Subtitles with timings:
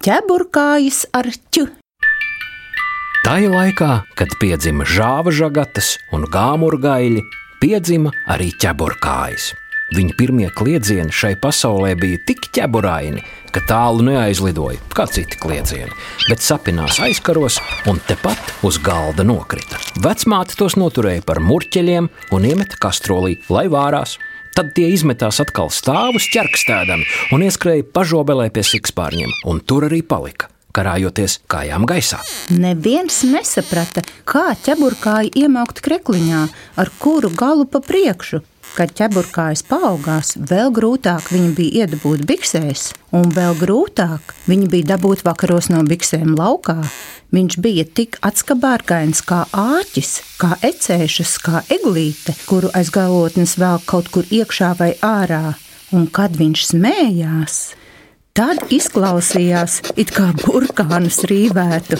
[0.00, 1.66] ķeburkājas ar ķu.
[3.30, 7.20] Ir laikā, kad piedzima žāva žagatas un gāmurgaļi,
[7.60, 9.50] piedzima arī ķeburkājas.
[9.92, 13.20] Viņa pirmie kliedzieni šai pasaulē bija tik ķeburaini,
[13.52, 15.92] ka tālu neaizlidoja kā citi kliedzieni,
[16.30, 17.58] bet sapinās aizkaros
[17.90, 19.82] un tepat uz galda nokrita.
[20.00, 24.16] Vecmāte tos noturēja par murķeļiem un iemeta kastrolī, lai vārās.
[24.56, 30.50] Tad tie izmetās atkal stāvus ķerkstēdami un ieskrēja pažobelē pie sikspārņiem, un tur arī palika
[30.74, 32.20] karājoties kājām gaisā.
[32.54, 36.44] Neviens nesaprata, kā ķeburkāji iemaukt krekliņā,
[36.78, 38.42] ar kuru galu pa priekšu.
[38.76, 45.24] Kad ķeburkājas paaugās, vēl grūtāk viņa bija iedabūt biksēs, un vēl grūtāk viņa bija dabūt
[45.26, 46.78] vakaros no biksēm laukā.
[47.34, 54.10] Viņš bija tik atskabārgains kā āķis, kā ecēšas, kā eglīte, kuru aiz galotnes vēl kaut
[54.14, 55.56] kur iekšā vai ārā.
[55.90, 57.60] Un kad viņš smējās,
[58.30, 61.98] Tad izklausījās, it kā burkānus rīvētu.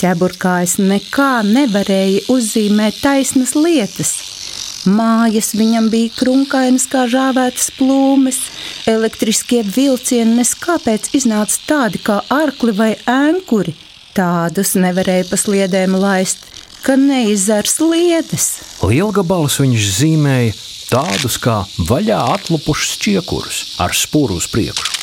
[0.00, 4.37] Ķeburkājs nekā nevarēja uzzīmēt taisnas lietas.
[4.88, 8.38] Mājas viņam bija krunkainas kā žāvētas plūmes,
[8.88, 13.74] elektriskie vilcieni neskāpēc iznāca tādi kā arkli vai ēnkuri.
[14.16, 16.46] Tādus nevarēja pa sliedēm laist,
[16.86, 18.50] ka neizzars sliedes.
[18.82, 20.54] Lielgabalus viņš zīmēja
[20.88, 24.98] tādus kā vaļā atlupušus čiekurus ar spūru uz priekšu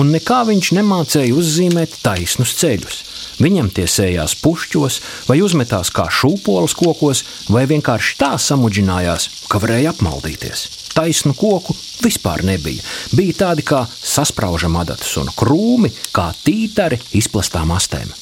[0.00, 3.01] un nekā viņš nemācēja uzzīmēt taisnus ceļus.
[3.40, 9.94] Viņam tie sējās pušķos, vai uzmetās kā šūpoles kokos, vai vienkārši tā samudžinājās, ka varēja
[9.94, 10.66] apmaldīties.
[10.92, 12.82] Taisnu koku vispār nebija.
[13.16, 18.12] Bija tādi kā sasprāžam adatas un krūmi, kā tītari izplastām astēm.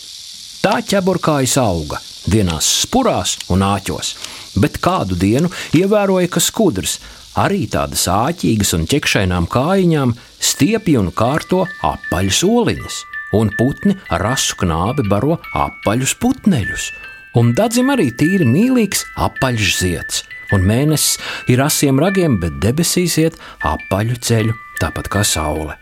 [0.61, 4.13] Tā ķeburkājas auga, dienās spurās un āķos,
[4.61, 6.99] bet kādu dienu ievēroja, ka skudrs
[7.41, 13.01] arī tādas āķīgas un ķekšainām kājiņām stiepja un kārto apaļus oliņus,
[13.37, 16.91] un putni ar asu knābi baro apaļus putneļus,
[17.39, 21.19] un dadzim arī tīri mīlīgs apaļš zieds, un mēnesis
[21.53, 25.77] ir asiem ragiem, bet debesīs iet apaļu ceļu, tāpat kā saule.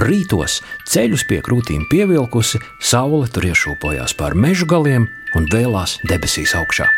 [0.00, 0.60] Rītos
[0.90, 6.88] ceļus pie krūtīm pievilkusi, saule tur iešūpojās pār meža galiem un vēlās debesīs augšā.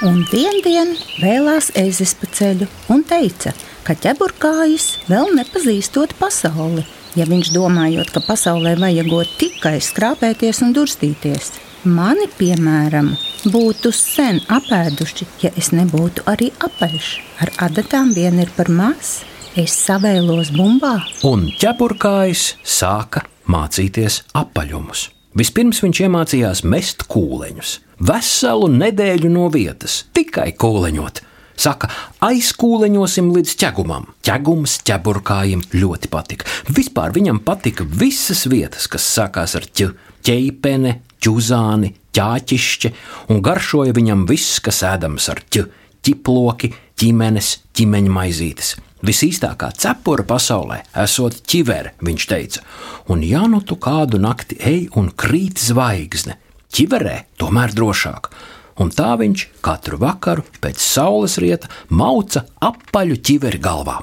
[0.00, 3.52] Un vien dienu vēlās ezis pa ceļu un teica,
[3.84, 6.86] ka ķeburkājs vēl nepazīstot pasauli,
[7.18, 11.52] ja viņš domājot, ka pasaulē vajagot tikai skrāpēties un durstīties.
[11.88, 13.14] Mani, piemēram,
[13.48, 17.12] būtu sen apēduši, ja es nebūtu arī apaļš.
[17.40, 19.22] Ar adatām vien ir par maz,
[19.56, 20.98] es savēlos bumbā.
[21.24, 25.08] Un ķeburkājs sāka mācīties apaļumus.
[25.38, 27.78] Vispirms viņš iemācījās mest kūleņus.
[28.02, 31.22] Veselu nedēļu no vietas, tikai kūleņot.
[31.60, 31.90] Saka,
[32.24, 34.06] aizkūleņosim līdz ķegumam.
[34.24, 36.46] Ķegums ķeburkājiem ļoti patika.
[36.72, 39.90] Vispār viņam patika visas vietas, kas sākās ar ķu,
[40.24, 42.92] ķeipene, ķuzāni, ķāķišķi,
[43.34, 45.66] un garšoja viņam viss, kas ēdams ar ķu,
[46.00, 48.70] ķiploki, ķimenes, ķimeņa maizītes.
[49.04, 52.64] Visīstākā cepura pasaulē esot ķivere, viņš teica,
[53.12, 56.36] un ja nu tu kādu nakti ej un krīt zvaigzne,
[56.72, 58.32] ķiverē tomēr drošāk.
[58.80, 63.98] Un tā viņš katru vakaru pēc saules rieta mauca apaļu ķiveri galvā.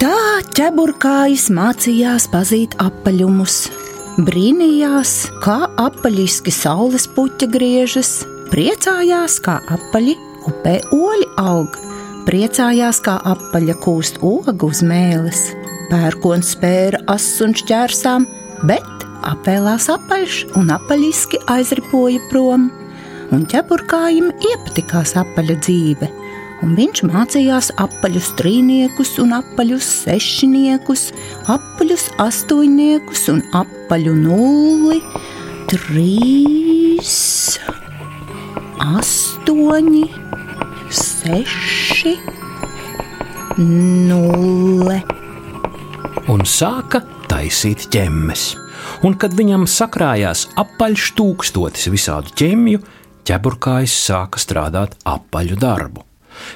[0.00, 3.56] Tā ķeburkājs mācījās pazīt apaļumus,
[4.22, 8.20] brīnījās, kā apaļiski saules puķa griežas,
[8.52, 10.14] priecājās, kā apaļi
[10.46, 11.80] upē oļi aug
[12.26, 15.46] priecājās, kā apaļa kūst ogu uz mēles.
[15.90, 18.26] Pērkons spēra asus un šķērsām,
[18.66, 22.70] bet apēlās apaļš un apaļiski aizripoja prom.
[23.34, 26.06] Un ķeburkājiem iepatikās apaļa dzīve,
[26.62, 31.08] un viņš mācījās apaļus trīniekus un apaļus sešniekus,
[31.50, 35.00] apaļus astoņniekus un apaļu nulli,
[35.72, 37.16] trīs,
[38.86, 40.04] astoņi
[41.02, 42.14] seši,
[43.58, 45.00] nulle.
[46.30, 48.52] Un sāka taisīt ķemmes.
[49.06, 52.80] Un, kad viņam sakrājās apaļš tūkstotis visādu ķemju,
[53.26, 56.04] ķeburkājs sāka strādāt apaļu darbu.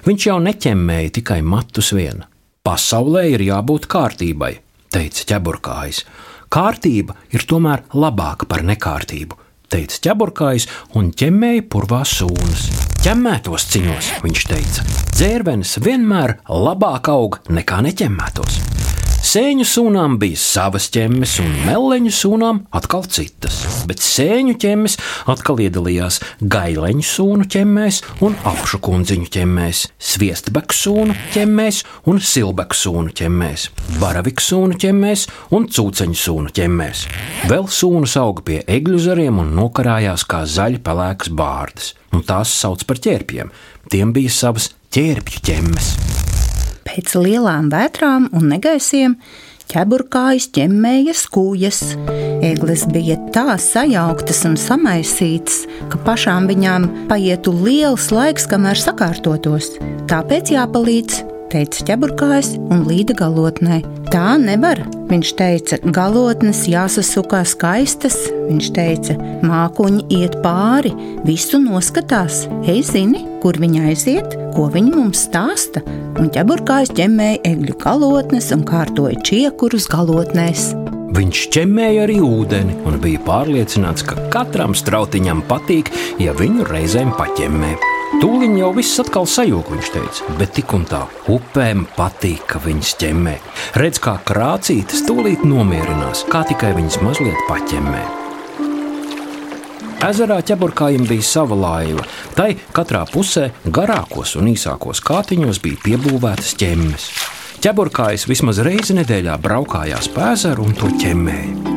[0.06, 2.25] Viņš jau neķemmēja tikai matus vien.
[2.67, 4.52] Pasaulē ir jābūt kārtībai,
[4.93, 6.05] teica ķeburkājs.
[6.50, 9.38] Kārtība ir tomēr labāka par nekārtību,
[9.72, 10.69] teica ķeburkājs
[10.99, 12.67] un ķemmēja purvās sūnas.
[13.00, 14.84] Ķemmētos ciņos, viņš teica,
[15.14, 18.61] dzērvenes vienmēr labāk aug nekā neķemmētos.
[19.30, 23.60] Sēņu sūnām bija savas ķemmes, un meleņu sūnām atkal citas.
[23.86, 24.96] Bet sēņu ķemmes
[25.30, 26.18] atkal iedalījās
[26.50, 31.78] gaileņu sūnu ķemmēs un apšu kundziņu ķemmēs, sviestbeku sūnu ķemmēs
[32.10, 33.70] un silbeku sūnu ķemmēs,
[34.02, 37.06] baraviku sūnu ķemmēs un cūceņu sūnu ķemmēs.
[37.52, 42.82] Vēl sūnas auga pie egļu zariem un nokarājās kā zaļi pelēkas bārdas, un tās sauc
[42.82, 43.54] par ķērpiem.
[43.94, 46.09] Tiem bija savas ķērpju ķemmes.
[46.90, 49.12] Pēc lielām vētrām un negaisiem
[49.70, 51.78] ķeburkājas ķemmēja skūjas.
[52.42, 55.60] Eglis bija tā sajauktas un samaisītas,
[55.92, 59.76] ka pašām viņām paietu liels laiks, kamēr sakārtotos.
[60.10, 61.20] Tāpēc jāpalīdz
[61.54, 63.84] teica ķeburkājs un līda galotnē.
[64.10, 68.16] Tā nevar, viņš teica, galotnes jāsasukā skaistas,
[68.48, 69.16] viņš teica,
[69.46, 70.92] mākoņi iet pāri,
[71.26, 75.82] visu noskatās, ej zini, kur viņa aiziet, ko viņa mums stāsta,
[76.20, 80.70] un ķeburkājs ķemmēja egļu galotnes un kārtoja čiekurus galotnēs.
[81.10, 85.90] Viņš ķemmēja arī ūdeni un bija pārliecināts, ka katram strautiņam patīk,
[86.22, 87.89] ja viņu reizēm paķemmē.
[88.18, 92.96] Tūlīt jau viss atkal sajūta, viņš teica, bet tik un tā upēm patīk, ka viņas
[92.98, 93.36] ķemmē.
[93.78, 98.02] Redz, kā krācītas tūlīt nomierinās, kā tikai viņas mazliet paķemmē.
[100.10, 102.02] Ezerā ķeburkājiem bija sava laiva.
[102.34, 107.08] Tai katrā pusē, garākos un īsākos kātiņos, bija piebūvētas ķemmes.
[107.60, 111.76] Ķeburkājs vismaz reizi nedēļā braukājās pa ezeru un to ķemmēja.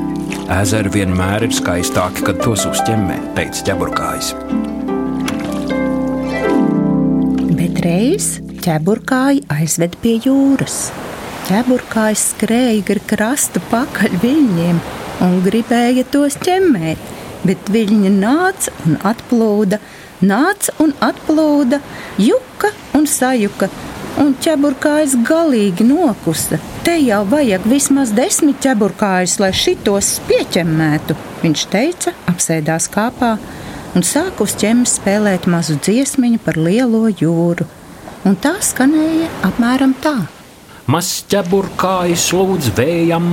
[0.62, 4.32] Ezeri vienmēr ir skaistāki, kad tos uzķemmē, teica ķeburkājs.
[7.54, 10.88] Reiz ķeburkāji aizved pie jūras.
[11.50, 14.80] Ķeburkājs skrēja gar krastu pakaļ viļņiem
[15.26, 17.02] un gribēja tos ķemmēt,
[17.44, 19.82] bet viļņi nāca un atplūda,
[20.24, 21.82] nāca un atplūda,
[22.18, 23.68] juka un sajuka,
[24.24, 26.62] un ķeburkājs galīgi nokusa.
[26.88, 33.36] Te jau vajag vismaz desmit ķeburkājus, lai šitos pieķemmētu, viņš teica, apsēdās kāpā
[33.94, 37.68] un sāka uz ķēmas spēlēt mazu dziesmiņu par lielo jūru.
[38.24, 40.16] Un tā skanēja apmēram tā.
[40.84, 43.28] Mazs ķeburkājs lūdz vējam,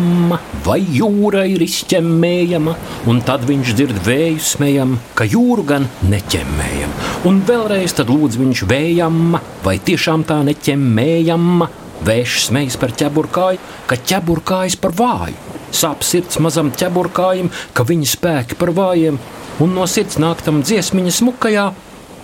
[0.62, 2.76] vai jūra ir izķemmējama,
[3.10, 6.94] un tad viņš dzird vēju smējam, ka jūru gan neķemmējam.
[7.26, 9.34] Un vēlreiz tad lūdz viņš vējam,
[9.66, 11.70] vai tiešām tā neķemmējama.
[12.06, 13.58] Vējš smejas par ķeburkāju,
[13.90, 15.49] ka ķeburkājs par vāju.
[15.70, 19.18] Sāp sirds mazam ķeburkājam, ka viņa spēki par vājiem,
[19.62, 21.66] un no sirds nāk tam dziesmiņa smukajā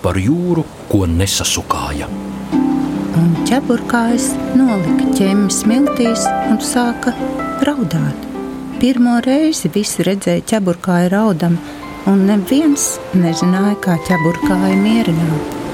[0.03, 2.09] par jūru, ko nesasukāja.
[3.17, 7.15] Un ķeburkājs nolika ķēmis smiltīs un sāka
[7.67, 8.27] raudāt.
[8.77, 11.57] Pirmo reizi visi redzēja ķeburkāju raudam,
[12.11, 15.66] un neviens nezināja, kā ķeburkāju mierināt.